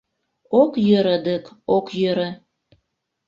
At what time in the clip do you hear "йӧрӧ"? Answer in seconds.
0.87-1.17, 2.01-2.29